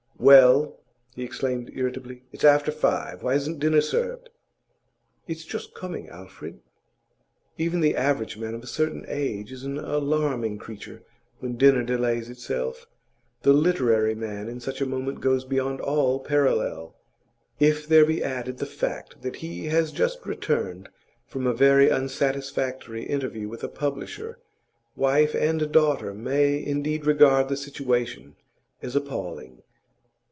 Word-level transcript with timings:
'Well?' 0.23 0.79
he 1.15 1.23
exclaimed 1.23 1.71
irritably. 1.73 2.21
'It's 2.31 2.43
after 2.43 2.71
five; 2.71 3.23
why 3.23 3.33
isn't 3.33 3.57
dinner 3.57 3.81
served?' 3.81 4.29
'It's 5.27 5.43
just 5.43 5.73
coming, 5.73 6.09
Alfred.' 6.09 6.59
Even 7.57 7.79
the 7.79 7.95
average 7.95 8.37
man 8.37 8.53
of 8.53 8.61
a 8.61 8.67
certain 8.67 9.03
age 9.07 9.51
is 9.51 9.63
an 9.63 9.79
alarming 9.79 10.59
creature 10.59 11.01
when 11.39 11.57
dinner 11.57 11.81
delays 11.81 12.29
itself; 12.29 12.85
the 13.41 13.51
literary 13.51 14.13
man 14.13 14.47
in 14.47 14.59
such 14.59 14.79
a 14.79 14.85
moment 14.85 15.21
goes 15.21 15.43
beyond 15.43 15.81
all 15.81 16.19
parallel. 16.19 16.95
If 17.59 17.87
there 17.87 18.05
be 18.05 18.23
added 18.23 18.59
the 18.59 18.67
fact 18.67 19.23
that 19.23 19.37
he 19.37 19.65
has 19.69 19.91
just 19.91 20.23
returned 20.27 20.89
from 21.25 21.47
a 21.47 21.51
very 21.53 21.89
unsatisfactory 21.89 23.05
interview 23.05 23.47
with 23.49 23.63
a 23.63 23.67
publisher, 23.67 24.37
wife 24.95 25.33
and 25.33 25.71
daughter 25.71 26.13
may 26.13 26.63
indeed 26.63 27.07
regard 27.07 27.49
the 27.49 27.57
situation 27.57 28.35
as 28.83 28.95
appalling. 28.95 29.63